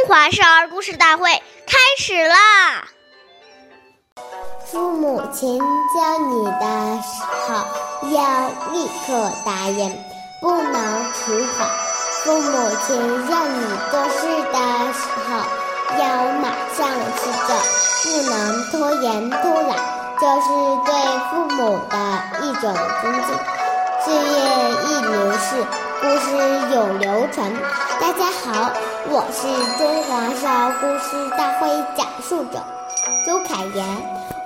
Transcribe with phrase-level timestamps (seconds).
[0.00, 1.30] 中华少儿故事大会
[1.66, 2.88] 开始啦！
[4.64, 9.94] 父母亲教你的时候，要立刻答应，
[10.40, 11.68] 不能迟缓；
[12.24, 12.96] 父母亲
[13.28, 13.60] 让你
[13.90, 14.58] 做事的
[14.94, 15.44] 时候，
[15.98, 17.54] 要马上去做，
[18.02, 19.36] 不能拖延偷
[19.68, 19.76] 懒，
[20.18, 20.48] 这是
[20.86, 20.94] 对
[21.28, 21.94] 父母的
[22.42, 23.28] 一种尊敬。
[24.02, 24.24] 岁月
[24.86, 25.66] 易流逝，
[26.00, 26.34] 故事
[26.74, 27.52] 永流传。
[28.00, 28.72] 大家好，
[29.10, 29.46] 我是
[29.76, 32.58] 中华少儿故事大会讲述者
[33.26, 33.86] 周凯言，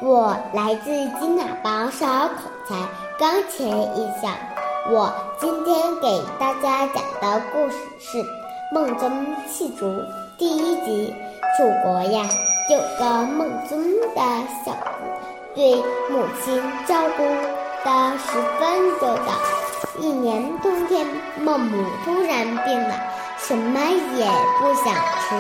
[0.03, 2.75] 我来自金喇叭少儿口才
[3.21, 4.29] 钢琴艺校。
[4.91, 8.19] 我今天给大家讲的故事是
[8.73, 9.09] 《梦中
[9.49, 9.87] 弃竹》
[10.37, 11.15] 第一集。
[11.57, 12.29] 楚国呀，
[12.69, 13.81] 有个梦中
[14.17, 14.21] 的
[14.65, 14.79] 小子，
[15.55, 15.77] 对
[16.11, 17.23] 母亲照顾
[17.85, 19.64] 的十分周到。
[19.99, 21.07] 一年冬天，
[21.41, 22.95] 孟母突然病了。
[23.39, 23.81] 什么？
[24.17, 24.25] 也
[24.59, 25.35] 不想吃，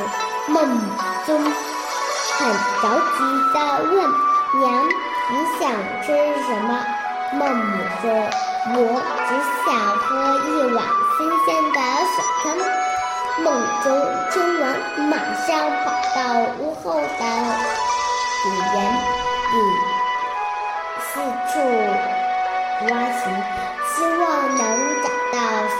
[0.46, 0.80] 孟母
[1.26, 1.44] 就很
[2.82, 2.84] 着
[3.16, 3.18] 急
[3.52, 3.94] 地问
[4.60, 4.64] 娘
[5.30, 5.62] ：“你想
[6.02, 6.06] 吃
[6.46, 6.68] 什么？”
[7.34, 7.62] 孟母
[8.00, 8.04] 说
[8.76, 8.78] ：“我
[9.26, 9.30] 只
[9.64, 10.08] 想喝
[10.46, 10.78] 一碗
[11.16, 11.78] 新鲜的
[12.14, 12.44] 水汤。”
[13.42, 13.46] 孟
[13.82, 13.84] 宗
[14.30, 14.62] 听完，
[15.08, 15.48] 马上
[15.82, 16.18] 跑到
[16.60, 17.00] 屋后的
[18.42, 18.76] 果园
[19.52, 19.56] 里
[21.00, 21.12] 四
[21.50, 21.52] 处
[22.90, 23.22] 挖寻，
[23.96, 24.22] 希望
[24.56, 24.62] 能
[25.02, 25.34] 找到
[25.68, 25.72] 竹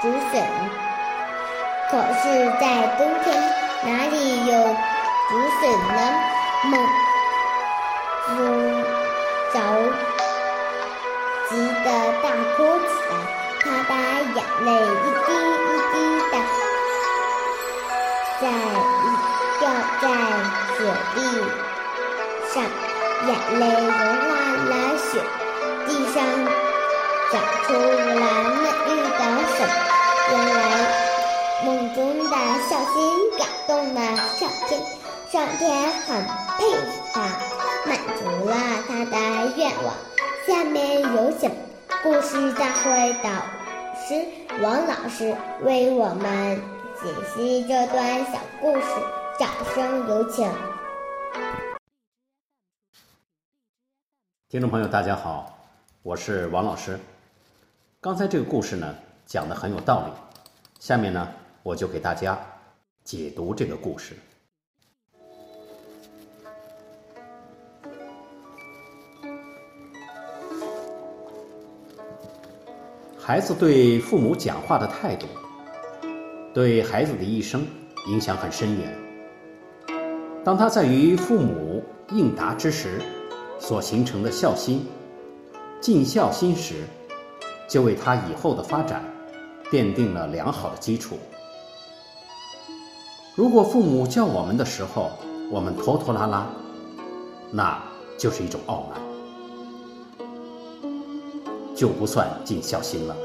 [0.00, 0.32] 竹笋。
[1.90, 2.22] 可是，
[2.58, 2.64] 在
[2.96, 3.26] 冬天
[3.84, 4.14] 哪里
[4.46, 4.50] 有
[5.28, 5.98] 竹笋呢？
[6.64, 6.72] 孟
[8.28, 8.30] 子
[9.52, 9.56] 着
[11.50, 11.50] 急
[11.84, 11.86] 的
[12.22, 12.24] 大
[12.56, 13.12] 哭起来，
[13.60, 13.92] 他把
[14.34, 15.28] 眼泪一滴
[15.68, 15.94] 一滴
[16.30, 16.34] 的
[18.40, 18.42] 在
[19.60, 19.62] 掉
[20.00, 20.02] 在
[20.78, 20.78] 雪
[21.14, 21.16] 地
[22.54, 22.54] 上，
[23.26, 23.62] 眼泪
[33.66, 34.80] 动了上天，
[35.30, 36.22] 上天很
[36.58, 37.20] 佩服他，
[37.86, 38.54] 满足了
[38.86, 39.94] 他的愿望。
[40.46, 41.50] 下面有请
[42.02, 43.30] 故事大会导
[43.96, 44.26] 师
[44.62, 46.60] 王老师为我们
[47.02, 48.86] 解析这段小故事，
[49.38, 50.50] 掌声有请。
[54.48, 55.58] 听众朋友，大家好，
[56.02, 56.98] 我是王老师。
[58.00, 58.94] 刚才这个故事呢，
[59.24, 60.12] 讲的很有道理。
[60.78, 61.28] 下面呢。
[61.64, 62.36] 我就给大家
[63.04, 64.14] 解读这个故事。
[73.18, 75.26] 孩子对父母讲话的态度，
[76.52, 77.66] 对孩子的一生
[78.08, 78.98] 影响很深远。
[80.44, 83.00] 当他在与父母应答之时，
[83.60, 84.84] 所形成的孝心、
[85.80, 86.82] 尽孝心时，
[87.68, 89.04] 就为他以后的发展
[89.70, 91.16] 奠定了良好的基础。
[93.34, 95.10] 如果父母叫我们的时候，
[95.50, 96.46] 我们拖拖拉拉，
[97.50, 97.82] 那
[98.18, 99.00] 就是一种傲慢，
[101.74, 103.16] 就不算尽孝心了。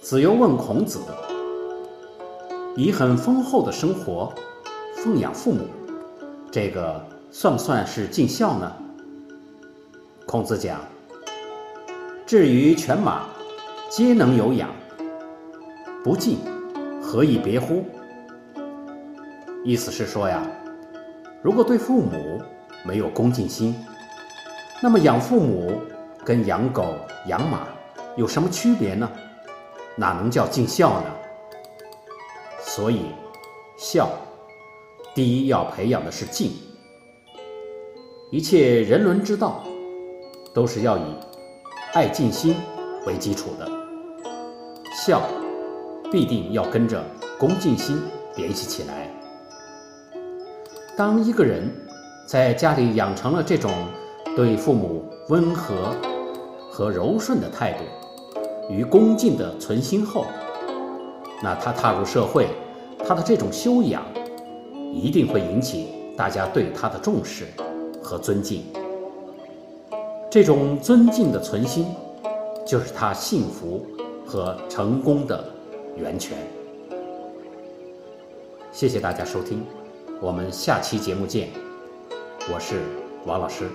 [0.00, 0.98] 子游问孔子
[2.74, 4.32] ：“以很丰厚的生活
[4.94, 5.66] 奉养父母，
[6.50, 6.98] 这个
[7.30, 8.72] 算不算是尽孝呢？”
[10.24, 10.80] 孔子讲
[12.24, 13.26] ：“至于犬马，
[13.90, 14.70] 皆能有养，
[16.02, 16.38] 不尽，
[17.02, 17.84] 何以别乎？”
[19.66, 20.46] 意思是说呀，
[21.42, 22.40] 如果对父母
[22.84, 23.74] 没有恭敬心，
[24.80, 25.82] 那么养父母
[26.24, 26.94] 跟养狗、
[27.26, 27.66] 养马
[28.14, 29.10] 有什么区别呢？
[29.96, 31.06] 哪能叫尽孝呢？
[32.60, 33.06] 所以，
[33.76, 34.08] 孝
[35.16, 36.52] 第一要培养的是敬。
[38.30, 39.64] 一切人伦之道，
[40.54, 41.02] 都是要以
[41.92, 42.54] 爱敬心
[43.04, 43.68] 为基础的。
[44.92, 45.22] 孝
[46.12, 47.04] 必定要跟着
[47.36, 48.00] 恭敬心
[48.36, 49.10] 联系起来。
[50.96, 51.70] 当一个人
[52.26, 53.70] 在家里养成了这种
[54.34, 55.94] 对父母温和
[56.70, 57.84] 和柔顺的态度
[58.72, 60.24] 与恭敬的存心后，
[61.42, 62.48] 那他踏入社会，
[63.06, 64.02] 他的这种修养
[64.90, 67.44] 一定会引起大家对他的重视
[68.02, 68.64] 和尊敬。
[70.30, 71.86] 这种尊敬的存心，
[72.66, 73.86] 就是他幸福
[74.26, 75.44] 和成功的
[75.94, 76.38] 源泉。
[78.72, 79.62] 谢谢大家收听。
[80.18, 81.50] 我们下期节目见，
[82.50, 82.80] 我是
[83.26, 83.68] 王老师。